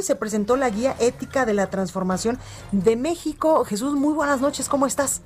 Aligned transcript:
Hoy 0.00 0.04
se 0.04 0.16
presentó 0.16 0.56
la 0.56 0.70
guía 0.70 0.94
ética 0.98 1.44
de 1.44 1.52
la 1.52 1.68
transformación 1.68 2.38
de 2.72 2.96
México. 2.96 3.66
Jesús, 3.66 3.94
muy 3.96 4.14
buenas 4.14 4.40
noches, 4.40 4.66
¿cómo 4.66 4.86
estás? 4.86 5.22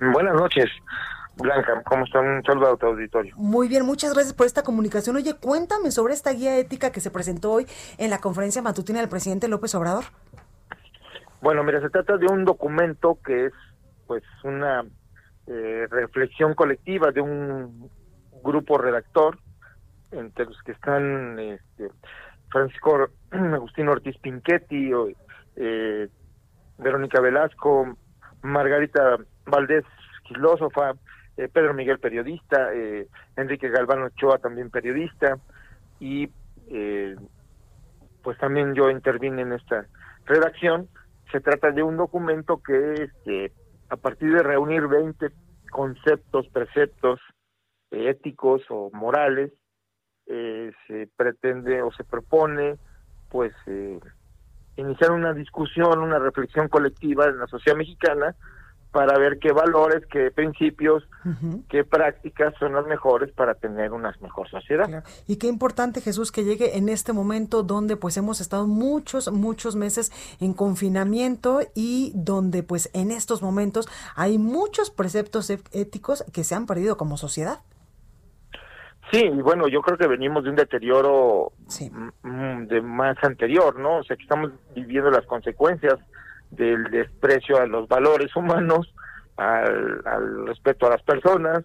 Buenas 0.00 0.34
noches. 0.34 0.68
Blanca, 1.36 1.80
¿cómo 1.84 2.04
están? 2.04 2.26
Un 2.26 2.42
saludo 2.42 2.72
a 2.72 2.76
tu 2.76 2.86
auditorio. 2.86 3.32
Muy 3.36 3.68
bien, 3.68 3.86
muchas 3.86 4.12
gracias 4.12 4.34
por 4.34 4.46
esta 4.46 4.64
comunicación. 4.64 5.14
Oye, 5.14 5.36
cuéntame 5.36 5.92
sobre 5.92 6.14
esta 6.14 6.32
guía 6.32 6.58
ética 6.58 6.90
que 6.90 6.98
se 6.98 7.12
presentó 7.12 7.52
hoy 7.52 7.68
en 7.98 8.10
la 8.10 8.18
conferencia 8.18 8.60
matutina 8.62 8.98
del 8.98 9.08
presidente 9.08 9.46
López 9.46 9.76
Obrador. 9.76 10.02
Bueno, 11.40 11.62
mira, 11.62 11.80
se 11.80 11.88
trata 11.88 12.16
de 12.16 12.26
un 12.26 12.44
documento 12.44 13.16
que 13.24 13.46
es 13.46 13.52
pues 14.08 14.24
una 14.42 14.84
eh, 15.46 15.86
reflexión 15.88 16.54
colectiva 16.54 17.12
de 17.12 17.20
un 17.20 17.88
grupo 18.42 18.76
redactor, 18.76 19.38
entre 20.10 20.46
los 20.46 20.60
que 20.64 20.72
están 20.72 21.38
este, 21.38 21.90
Francisco 22.50 23.08
Agustín 23.30 23.88
Ortiz 23.88 24.16
Pinchetti, 24.18 24.90
eh, 25.56 26.08
Verónica 26.78 27.20
Velasco, 27.20 27.96
Margarita 28.42 29.16
Valdés, 29.46 29.84
filósofa, 30.28 30.94
eh, 31.36 31.48
Pedro 31.48 31.74
Miguel, 31.74 31.98
periodista, 31.98 32.72
eh, 32.74 33.06
Enrique 33.36 33.68
Galván 33.68 34.02
Ochoa, 34.02 34.38
también 34.38 34.70
periodista, 34.70 35.38
y 35.98 36.28
pues 38.22 38.38
también 38.38 38.74
yo 38.74 38.90
intervine 38.90 39.42
en 39.42 39.52
esta 39.52 39.86
redacción. 40.24 40.88
Se 41.32 41.40
trata 41.40 41.72
de 41.72 41.82
un 41.82 41.96
documento 41.96 42.62
que, 42.62 42.92
este, 42.94 43.52
a 43.88 43.96
partir 43.96 44.32
de 44.32 44.42
reunir 44.44 44.86
20 44.86 45.30
conceptos, 45.70 46.46
preceptos 46.48 47.18
éticos 47.90 48.62
o 48.68 48.90
morales, 48.92 49.52
se 50.86 51.08
pretende 51.16 51.82
o 51.82 51.92
se 51.92 52.04
propone, 52.04 52.76
pues, 53.28 53.52
iniciar 54.76 55.12
una 55.12 55.32
discusión, 55.32 55.98
una 55.98 56.18
reflexión 56.18 56.68
colectiva 56.68 57.26
en 57.26 57.38
la 57.38 57.46
sociedad 57.46 57.76
mexicana 57.76 58.34
para 58.92 59.16
ver 59.18 59.38
qué 59.38 59.52
valores, 59.52 60.04
qué 60.10 60.32
principios, 60.32 61.04
qué 61.68 61.84
prácticas 61.84 62.54
son 62.58 62.72
las 62.72 62.86
mejores 62.86 63.30
para 63.32 63.54
tener 63.54 63.92
una 63.92 64.12
mejor 64.20 64.48
sociedad. 64.50 65.04
Y 65.28 65.36
qué 65.36 65.46
importante, 65.46 66.00
Jesús, 66.00 66.32
que 66.32 66.42
llegue 66.42 66.76
en 66.76 66.88
este 66.88 67.12
momento 67.12 67.62
donde 67.62 67.96
pues 67.96 68.16
hemos 68.16 68.40
estado 68.40 68.66
muchos, 68.66 69.30
muchos 69.30 69.76
meses 69.76 70.10
en 70.40 70.54
confinamiento 70.54 71.60
y 71.74 72.12
donde 72.16 72.64
pues 72.64 72.90
en 72.92 73.12
estos 73.12 73.42
momentos 73.42 73.88
hay 74.16 74.38
muchos 74.38 74.90
preceptos 74.90 75.50
éticos 75.50 76.24
que 76.32 76.42
se 76.42 76.56
han 76.56 76.66
perdido 76.66 76.96
como 76.96 77.16
sociedad. 77.16 77.60
Sí, 79.10 79.24
y 79.24 79.42
bueno, 79.42 79.66
yo 79.68 79.80
creo 79.82 79.98
que 79.98 80.06
venimos 80.06 80.44
de 80.44 80.50
un 80.50 80.56
deterioro 80.56 81.52
de 81.78 82.80
más 82.80 83.16
anterior, 83.22 83.78
¿no? 83.78 83.98
O 83.98 84.04
sea, 84.04 84.16
que 84.16 84.22
estamos 84.22 84.52
viviendo 84.74 85.10
las 85.10 85.26
consecuencias 85.26 85.96
del 86.50 86.84
desprecio 86.84 87.58
a 87.58 87.66
los 87.66 87.88
valores 87.88 88.34
humanos, 88.36 88.94
al, 89.36 90.02
al 90.04 90.46
respeto 90.46 90.86
a 90.86 90.90
las 90.90 91.02
personas, 91.02 91.64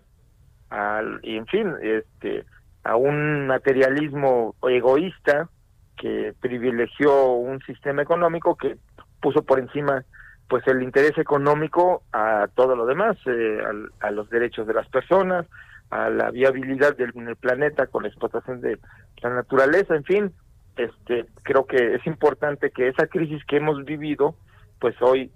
al, 0.69 1.19
y 1.23 1.37
en 1.37 1.45
fin, 1.47 1.73
este, 1.81 2.45
a 2.83 2.95
un 2.95 3.47
materialismo 3.47 4.55
egoísta 4.67 5.49
que 5.97 6.33
privilegió 6.39 7.33
un 7.33 7.59
sistema 7.61 8.01
económico 8.01 8.55
que 8.55 8.77
puso 9.21 9.43
por 9.43 9.59
encima 9.59 10.03
pues 10.47 10.65
el 10.67 10.83
interés 10.83 11.17
económico 11.17 12.03
a 12.13 12.47
todo 12.53 12.75
lo 12.75 12.85
demás, 12.85 13.17
eh, 13.25 13.59
a, 13.99 14.11
los 14.11 14.29
derechos 14.29 14.67
de 14.67 14.75
las 14.75 14.87
personas, 14.89 15.47
a 15.89 16.09
la 16.09 16.31
viabilidad 16.31 16.95
del, 16.95 17.13
planeta 17.37 17.87
con 17.87 18.03
la 18.03 18.09
explotación 18.09 18.61
de 18.61 18.79
la 19.21 19.29
naturaleza, 19.29 19.95
en 19.95 20.03
fin, 20.03 20.33
este 20.77 21.25
creo 21.43 21.65
que 21.65 21.95
es 21.95 22.05
importante 22.05 22.71
que 22.71 22.89
esa 22.89 23.07
crisis 23.07 23.43
que 23.45 23.57
hemos 23.57 23.83
vivido 23.85 24.35
pues 24.79 24.95
hoy 25.01 25.31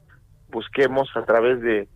busquemos 0.49 1.09
a 1.15 1.23
través 1.23 1.61
de 1.61 1.87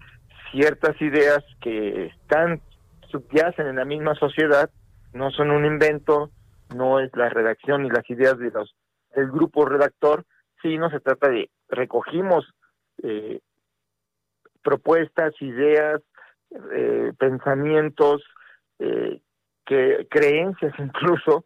ciertas 0.51 0.99
ideas 1.01 1.43
que 1.61 2.05
están 2.05 2.61
subyacen 3.09 3.67
en 3.67 3.75
la 3.75 3.85
misma 3.85 4.15
sociedad, 4.15 4.69
no 5.13 5.29
son 5.31 5.51
un 5.51 5.65
invento, 5.65 6.31
no 6.75 6.99
es 6.99 7.15
la 7.15 7.29
redacción 7.29 7.83
ni 7.83 7.89
las 7.89 8.09
ideas 8.09 8.37
de 8.37 8.51
los 8.51 8.75
del 9.15 9.29
grupo 9.29 9.65
redactor, 9.65 10.25
sino 10.61 10.89
se 10.89 10.99
trata 10.99 11.29
de 11.29 11.49
recogimos 11.69 12.51
eh, 13.03 13.41
propuestas, 14.63 15.33
ideas, 15.41 16.01
eh, 16.73 17.11
pensamientos, 17.19 18.23
eh, 18.83 19.21
que 19.65 20.07
creencias 20.09 20.73
incluso 20.79 21.45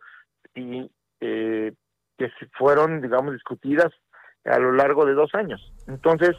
y 0.56 0.90
que 1.20 2.32
fueron, 2.58 3.02
digamos, 3.02 3.34
discutidas 3.34 3.92
a 4.46 4.60
lo 4.60 4.72
largo 4.72 5.06
de 5.06 5.14
dos 5.14 5.34
años. 5.34 5.74
Entonces, 5.88 6.36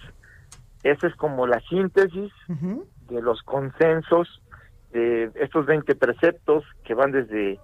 esa 0.83 1.07
es 1.07 1.15
como 1.17 1.47
la 1.47 1.61
síntesis 1.61 2.33
de 2.49 3.23
los 3.23 3.43
consensos 3.43 4.43
de 4.93 5.31
estos 5.35 5.67
20 5.67 5.95
preceptos 5.97 6.65
que 6.85 6.95
van 6.95 7.13
desde 7.13 7.59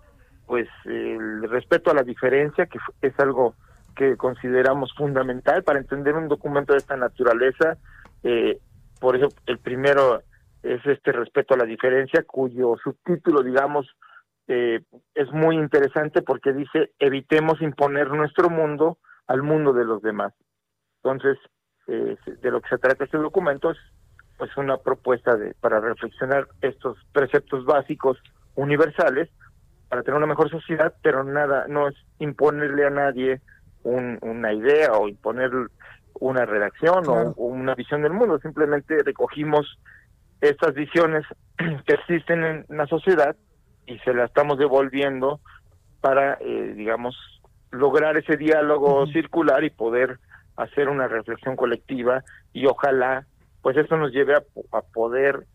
pues 0.46 0.68
el 0.84 1.48
respeto 1.48 1.90
a 1.90 1.94
la 1.94 2.02
diferencia, 2.02 2.66
que 2.66 2.78
es 3.00 3.18
algo 3.18 3.54
que 3.96 4.16
consideramos 4.16 4.92
fundamental 4.94 5.62
para 5.62 5.78
entender 5.78 6.14
un 6.14 6.28
documento 6.28 6.72
de 6.72 6.78
esta 6.78 6.96
naturaleza. 6.96 7.78
Eh, 8.22 8.58
por 9.00 9.16
eso 9.16 9.28
el 9.46 9.58
primero 9.58 10.22
es 10.64 10.84
este 10.86 11.12
respeto 11.12 11.54
a 11.54 11.58
la 11.58 11.64
diferencia, 11.64 12.24
cuyo 12.26 12.74
subtítulo, 12.82 13.42
digamos, 13.42 13.86
eh, 14.48 14.80
es 15.14 15.30
muy 15.32 15.56
interesante 15.56 16.22
porque 16.22 16.52
dice 16.52 16.92
evitemos 16.98 17.60
imponer 17.62 18.10
nuestro 18.10 18.50
mundo 18.50 18.98
al 19.26 19.42
mundo 19.42 19.72
de 19.72 19.84
los 19.84 20.02
demás. 20.02 20.32
Entonces, 21.02 21.38
eh, 21.86 22.16
de 22.26 22.50
lo 22.50 22.60
que 22.60 22.68
se 22.70 22.78
trata 22.78 23.04
este 23.04 23.18
documento 23.18 23.70
es 23.70 23.78
pues 24.38 24.56
una 24.56 24.78
propuesta 24.78 25.36
de 25.36 25.54
para 25.60 25.80
reflexionar 25.80 26.48
estos 26.60 26.98
preceptos 27.12 27.64
básicos 27.64 28.18
universales 28.54 29.30
para 29.88 30.02
tener 30.02 30.16
una 30.18 30.26
mejor 30.26 30.50
sociedad, 30.50 30.94
pero 31.02 31.22
nada, 31.24 31.66
no 31.68 31.88
es 31.88 31.94
imponerle 32.18 32.86
a 32.86 32.90
nadie 32.90 33.40
una 33.84 34.52
idea 34.52 34.92
o 34.92 35.08
imponer 35.08 35.50
una 36.20 36.46
redacción 36.46 37.06
o, 37.06 37.34
una 37.36 37.74
visión 37.74 38.02
del 38.02 38.12
mundo, 38.12 38.38
simplemente 38.38 39.02
recogimos 39.04 39.78
estas 40.48 40.74
visiones 40.74 41.24
que 41.58 41.94
existen 41.94 42.44
en 42.44 42.66
la 42.68 42.86
sociedad 42.86 43.36
y 43.86 43.98
se 43.98 44.14
las 44.14 44.28
estamos 44.28 44.58
devolviendo 44.58 45.40
para, 46.00 46.34
eh, 46.40 46.74
digamos, 46.76 47.16
lograr 47.70 48.16
ese 48.16 48.36
diálogo 48.36 49.06
circular 49.08 49.64
y 49.64 49.70
poder 49.70 50.18
hacer 50.56 50.88
una 50.88 51.08
reflexión 51.08 51.56
colectiva 51.56 52.22
y 52.52 52.66
ojalá 52.66 53.26
pues 53.62 53.76
eso 53.78 53.96
nos 53.96 54.12
lleve 54.12 54.34
a, 54.36 54.82
poder 54.92 55.46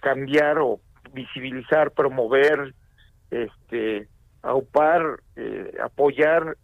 cambiar 0.00 0.58
o 0.60 0.80
visibilizar, 1.12 1.90
promover, 1.90 2.74
este, 3.30 4.08
aupar, 4.42 5.20
eh, 5.34 5.76
apoyar 5.82 6.56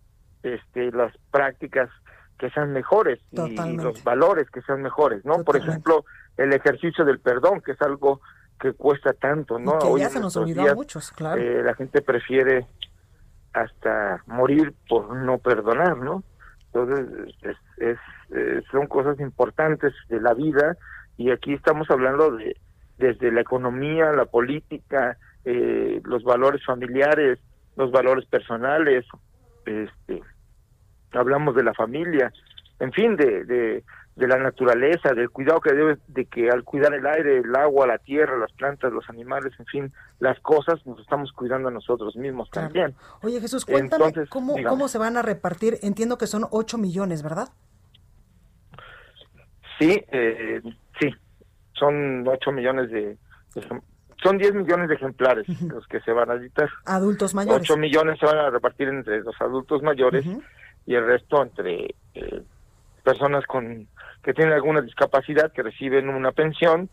este, 0.44 0.92
las 0.92 1.12
prácticas 1.32 1.90
que 2.38 2.50
sean 2.50 2.72
mejores 2.72 3.18
y 3.32 3.56
los 3.76 4.04
valores 4.04 4.48
que 4.50 4.62
sean 4.62 4.80
mejores, 4.80 5.24
¿no? 5.24 5.42
Por 5.42 5.56
ejemplo, 5.56 6.04
el 6.40 6.52
ejercicio 6.52 7.04
del 7.04 7.20
perdón, 7.20 7.60
que 7.60 7.72
es 7.72 7.82
algo 7.82 8.20
que 8.58 8.72
cuesta 8.72 9.12
tanto, 9.12 9.58
¿no? 9.58 9.78
que 9.78 9.98
ya 9.98 10.08
se 10.08 10.20
nos 10.20 10.36
olvidó 10.36 10.70
a 10.70 10.74
muchos, 10.74 11.12
claro. 11.12 11.40
Eh, 11.40 11.62
la 11.62 11.74
gente 11.74 12.02
prefiere 12.02 12.66
hasta 13.52 14.22
morir 14.26 14.74
por 14.88 15.14
no 15.16 15.38
perdonar, 15.38 15.96
¿no? 15.96 16.22
Entonces, 16.66 17.34
es, 17.78 17.98
eh, 18.30 18.62
son 18.70 18.86
cosas 18.86 19.18
importantes 19.18 19.92
de 20.08 20.20
la 20.20 20.34
vida 20.34 20.76
y 21.16 21.30
aquí 21.30 21.54
estamos 21.54 21.90
hablando 21.90 22.30
de 22.36 22.56
desde 22.96 23.32
la 23.32 23.40
economía, 23.40 24.12
la 24.12 24.26
política, 24.26 25.16
eh, 25.46 26.02
los 26.04 26.22
valores 26.22 26.62
familiares, 26.64 27.38
los 27.76 27.90
valores 27.90 28.26
personales, 28.26 29.06
este, 29.64 30.22
hablamos 31.12 31.56
de 31.56 31.64
la 31.64 31.72
familia, 31.72 32.30
en 32.80 32.92
fin, 32.92 33.16
de, 33.16 33.44
de, 33.44 33.84
de 34.16 34.26
la 34.26 34.38
naturaleza, 34.38 35.14
del 35.14 35.30
cuidado 35.30 35.60
que 35.60 35.72
debe, 35.72 35.98
de 36.08 36.24
que 36.24 36.50
al 36.50 36.64
cuidar 36.64 36.92
el 36.94 37.06
aire, 37.06 37.38
el 37.38 37.54
agua, 37.54 37.86
la 37.86 37.98
tierra, 37.98 38.36
las 38.38 38.52
plantas, 38.52 38.92
los 38.92 39.08
animales, 39.08 39.52
en 39.58 39.66
fin, 39.66 39.92
las 40.18 40.40
cosas, 40.40 40.84
nos 40.86 40.98
estamos 41.00 41.32
cuidando 41.32 41.68
a 41.68 41.72
nosotros 41.72 42.16
mismos 42.16 42.50
también. 42.50 42.94
Oye 43.22 43.40
Jesús, 43.40 43.64
cuéntame 43.64 44.12
cómo, 44.28 44.56
cómo 44.66 44.88
se 44.88 44.98
van 44.98 45.16
a 45.16 45.22
repartir, 45.22 45.78
entiendo 45.82 46.18
que 46.18 46.26
son 46.26 46.46
8 46.50 46.78
millones, 46.78 47.22
¿verdad? 47.22 47.48
Sí, 49.78 50.02
eh, 50.10 50.60
sí, 51.00 51.10
son 51.72 52.26
8 52.26 52.52
millones 52.52 52.90
de, 52.90 53.16
son 54.22 54.38
10 54.38 54.54
millones 54.54 54.88
de 54.88 54.94
ejemplares 54.94 55.46
los 55.62 55.86
que 55.86 56.00
se 56.00 56.12
van 56.12 56.30
a 56.30 56.34
editar. 56.34 56.68
Adultos 56.84 57.34
mayores. 57.34 57.70
8 57.70 57.78
millones 57.78 58.18
se 58.18 58.26
van 58.26 58.38
a 58.38 58.50
repartir 58.50 58.88
entre 58.88 59.20
los 59.20 59.34
adultos 59.40 59.82
mayores 59.82 60.26
y 60.86 60.94
el 60.94 61.06
resto 61.06 61.42
entre 61.42 61.94
eh, 62.14 62.42
personas 63.00 63.44
con 63.46 63.88
que 64.22 64.34
tienen 64.34 64.54
alguna 64.54 64.80
discapacidad 64.80 65.52
que 65.52 65.62
reciben 65.62 66.08
una 66.08 66.32
pensión 66.32 66.88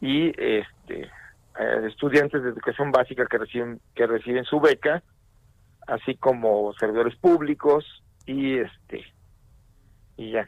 y 0.00 0.28
este 0.30 1.02
eh, 1.58 1.86
estudiantes 1.88 2.42
de 2.42 2.50
educación 2.50 2.90
básica 2.90 3.26
que 3.26 3.38
reciben 3.38 3.80
que 3.94 4.06
reciben 4.06 4.44
su 4.44 4.60
beca 4.60 5.02
así 5.86 6.16
como 6.16 6.72
servidores 6.74 7.16
públicos 7.16 7.84
y 8.26 8.58
este 8.58 9.04
y 10.16 10.32
ya 10.32 10.46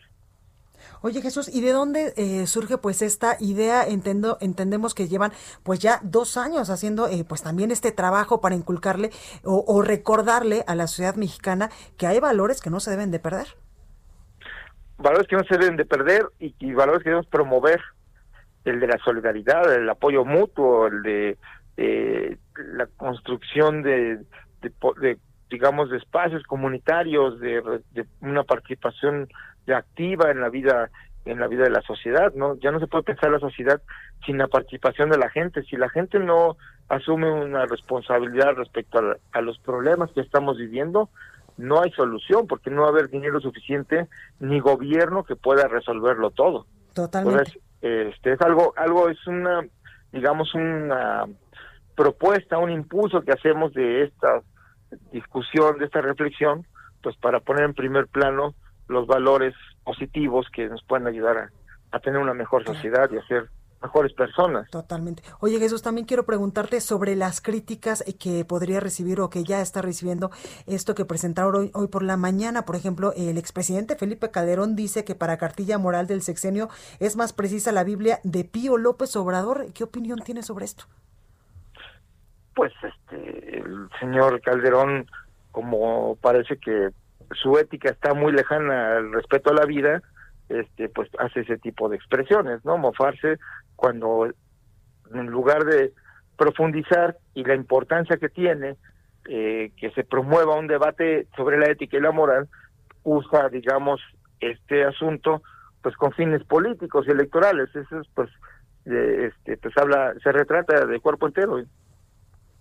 Oye 1.00 1.20
Jesús, 1.20 1.49
¿y 1.53 1.61
de 1.61 1.73
dónde 1.73 2.12
eh, 2.17 2.47
surge 2.47 2.79
pues 2.79 3.03
esta 3.03 3.37
idea? 3.41 3.85
Entiendo, 3.85 4.38
entendemos 4.41 4.94
que 4.94 5.09
llevan 5.09 5.32
pues 5.62 5.81
ya 5.81 6.00
dos 6.03 6.37
años 6.37 6.70
haciendo 6.70 7.09
eh, 7.09 7.25
pues 7.25 7.43
también 7.43 7.70
este 7.70 7.93
trabajo 7.93 8.41
para 8.41 8.55
inculcarle 8.55 9.11
o, 9.44 9.82
recordarle 9.82 10.64
a 10.67 10.75
la 10.75 10.87
sociedad 10.87 11.17
mexicana 11.17 11.70
que 11.97 12.06
hay 12.06 12.20
valores 12.20 12.61
que 12.61 12.70
no 12.70 12.81
se 12.81 12.91
deben 12.91 13.11
de 13.11 13.19
perder. 13.19 13.56
Valores 15.02 15.26
que 15.26 15.37
no 15.37 15.44
se 15.44 15.58
deben 15.58 15.76
de 15.76 15.84
perder 15.84 16.26
y, 16.38 16.72
valores 16.72 17.02
que 17.02 17.10
debemos 17.10 17.26
promover. 17.26 17.81
El 18.64 18.78
de 18.78 18.87
la 18.87 18.99
solidaridad, 18.99 19.75
el 19.75 19.88
apoyo 19.90 20.25
mutuo, 20.25 20.87
el 20.87 21.02
de 21.02 21.37
la 21.76 22.87
construcción 22.96 23.82
de, 23.82 24.20
digamos, 25.50 25.90
de 25.90 25.96
espacios 25.96 26.44
comunitarios, 26.44 27.40
de, 27.40 27.60
de 27.90 28.06
una 28.20 28.44
participación 28.44 29.28
activa 29.66 30.31
en 30.31 30.40
la 30.40 30.49
vida 30.49 30.90
en 31.25 31.38
la 31.38 31.46
vida 31.46 31.64
de 31.64 31.70
la 31.70 31.82
sociedad, 31.82 32.32
¿no? 32.34 32.56
Ya 32.56 32.72
no 32.72 32.81
se 32.81 32.87
puede 32.87 33.04
pensar 33.04 33.31
la 33.31 33.38
sociedad 33.38 33.81
sin 34.26 34.38
la 34.38 34.49
participación 34.49 35.10
de 35.10 35.19
la 35.19 35.31
gente. 35.31 35.62
Si 35.62 35.76
la 35.76 35.88
gente 35.88 36.19
no 36.19 36.56
asume 36.88 37.31
una 37.31 37.66
responsabilidad 37.66 38.54
respecto 38.54 39.16
a, 39.32 39.40
los 39.40 39.58
problemas 39.58 40.10
que 40.12 40.20
estamos 40.20 40.58
viviendo, 40.58 41.10
no 41.62 41.81
hay 41.81 41.91
solución 41.93 42.47
porque 42.47 42.70
no 42.70 42.82
va 42.82 42.88
a 42.88 42.91
haber 42.91 43.09
dinero 43.09 43.41
suficiente 43.41 44.09
ni 44.41 44.61
gobierno 44.61 45.25
que 45.25 45.37
pueda 45.37 45.69
resolverlo 45.69 46.31
todo. 46.31 46.67
Totalmente. 46.94 47.61
este 47.81 48.32
es 48.32 48.41
algo 48.43 48.75
algo 48.76 49.09
es 49.09 49.26
una 49.26 49.64
digamos 50.12 50.55
una 50.55 51.26
propuesta, 51.94 52.59
un 52.59 52.70
impulso 52.70 53.23
que 53.23 53.32
hacemos 53.32 53.73
de 53.75 54.05
esta 54.05 54.43
discusión, 55.11 55.79
de 55.79 55.87
esta 55.87 56.00
reflexión, 56.00 56.67
pues 57.03 57.17
para 57.17 57.41
poner 57.41 57.64
en 57.64 57.75
primer 57.75 58.06
plano 58.06 58.55
los 58.88 59.06
valores 59.06 59.55
positivos 59.85 60.47
que 60.53 60.69
nos 60.69 60.82
pueden 60.85 61.06
ayudar 61.06 61.50
a, 61.91 62.00
tener 62.00 62.20
una 62.20 62.35
mejor 62.35 62.64
sociedad 62.64 63.11
y 63.11 63.19
a 63.19 63.26
ser 63.26 63.49
mejores 63.82 64.12
personas. 64.12 64.70
Totalmente. 64.70 65.23
Oye 65.40 65.58
Jesús, 65.58 65.82
también 65.82 66.06
quiero 66.06 66.25
preguntarte 66.25 66.81
sobre 66.81 67.17
las 67.17 67.40
críticas 67.40 68.05
que 68.19 68.44
podría 68.44 68.81
recibir 68.81 69.20
o 69.20 69.31
que 69.31 69.44
ya 69.44 69.61
está 69.61 69.82
recibiendo 69.82 70.31
esto 70.67 70.94
que 70.94 71.05
presentaron 71.05 71.55
hoy, 71.55 71.70
hoy 71.75 71.88
por 71.88 72.02
la 72.02 72.17
mañana. 72.17 72.64
Por 72.64 72.76
ejemplo, 72.76 73.12
el 73.17 73.38
expresidente 73.38 73.96
Felipe 73.96 74.31
Calderón 74.31 74.76
dice 74.76 75.05
que 75.05 75.14
para 75.14 75.37
cartilla 75.37 75.79
moral 75.79 76.06
del 76.06 76.23
sexenio 76.23 76.69
es 77.00 77.17
más 77.17 77.32
precisa 77.32 77.73
la 77.73 77.84
Biblia 77.84 78.20
de 78.25 78.44
Pío 78.44 78.79
López 78.79 79.14
Obrador. 79.17 79.73
¿Qué 79.75 79.85
opinión 79.85 80.20
tiene 80.20 80.43
sobre 80.43 80.64
esto? 80.64 80.85
Pues 82.55 82.73
este, 82.82 83.58
el 83.58 83.88
señor 83.99 84.40
Calderón, 84.43 85.06
como 85.50 86.17
parece 86.17 86.58
que 86.58 86.90
su 87.32 87.56
ética 87.58 87.90
está 87.90 88.14
muy 88.14 88.32
lejana 88.32 88.96
al 88.96 89.12
respeto 89.12 89.50
a 89.50 89.55
la 89.55 89.64
vida, 89.64 90.02
este, 90.49 90.88
pues 90.88 91.08
hace 91.19 91.40
ese 91.40 91.56
tipo 91.58 91.88
de 91.88 91.96
expresiones, 91.96 92.64
¿no? 92.64 92.76
Mofarse 92.76 93.38
cuando 93.77 94.27
en 95.13 95.27
lugar 95.27 95.65
de 95.65 95.93
profundizar 96.37 97.19
y 97.35 97.45
la 97.45 97.55
importancia 97.55 98.17
que 98.17 98.29
tiene 98.29 98.77
eh, 99.29 99.71
que 99.77 99.91
se 99.93 100.03
promueva 100.05 100.59
un 100.59 100.67
debate 100.67 101.29
sobre 101.37 101.59
la 101.59 101.71
ética 101.71 101.97
y 101.97 102.01
la 102.01 102.11
moral, 102.11 102.49
usa, 103.05 103.49
digamos, 103.49 104.01
este 104.41 104.85
asunto 104.85 105.43
pues 105.83 105.97
con 105.97 106.13
fines 106.13 106.45
políticos 106.45 107.07
y 107.07 107.11
electorales. 107.11 107.69
Eso 107.75 108.01
es, 108.01 108.07
pues, 108.15 108.31
este, 108.85 109.57
pues 109.57 109.77
habla, 109.77 110.15
se 110.23 110.33
retrata 110.33 110.87
de 110.87 111.01
cuerpo 111.01 111.27
entero. 111.27 111.63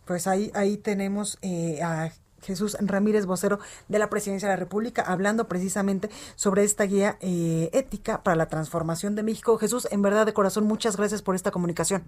Pues 0.06 0.28
ahí, 0.28 0.52
ahí 0.54 0.78
tenemos 0.78 1.38
eh, 1.42 1.82
a 1.84 2.10
Jesús 2.44 2.78
Ramírez, 2.80 3.26
vocero 3.26 3.60
de 3.88 4.00
la 4.00 4.10
Presidencia 4.10 4.48
de 4.48 4.56
la 4.56 4.60
República, 4.60 5.02
hablando 5.02 5.48
precisamente 5.48 6.10
sobre 6.36 6.64
esta 6.64 6.86
guía 6.86 7.18
eh, 7.22 7.70
ética 7.74 8.24
para 8.24 8.36
la 8.36 8.48
transformación 8.48 9.16
de 9.16 9.24
México. 9.24 9.58
Jesús, 9.58 9.88
en 9.92 10.02
verdad 10.02 10.26
de 10.26 10.34
corazón, 10.34 10.66
muchas 10.66 10.98
gracias 10.98 11.22
por 11.22 11.36
esta 11.36 11.52
comunicación. 11.52 12.04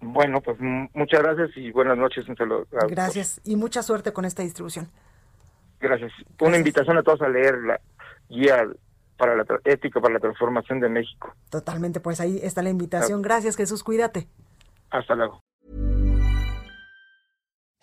Bueno, 0.00 0.40
pues 0.42 0.58
muchas 0.60 1.22
gracias 1.22 1.50
y 1.56 1.72
buenas 1.72 1.96
noches. 1.96 2.28
Un 2.28 2.36
saludo 2.36 2.66
gracias 2.88 3.40
y 3.44 3.56
mucha 3.56 3.82
suerte 3.82 4.12
con 4.12 4.24
esta 4.24 4.42
distribución. 4.42 4.90
Gracias. 5.80 6.12
Una 6.40 6.56
invitación 6.56 6.98
a 6.98 7.02
todos 7.02 7.22
a 7.22 7.28
leer 7.28 7.58
la 7.58 7.80
guía 8.28 8.66
para 9.16 9.36
la 9.36 9.44
ética 9.64 10.00
para 10.00 10.14
la 10.14 10.20
transformación 10.20 10.80
de 10.80 10.88
México. 10.88 11.34
Totalmente, 11.50 12.00
pues 12.00 12.20
ahí 12.20 12.38
está 12.42 12.62
la 12.62 12.70
invitación. 12.70 13.22
Gracias, 13.22 13.56
Jesús. 13.56 13.82
Cuídate. 13.82 14.28
Hasta 14.90 15.14
luego. 15.14 15.43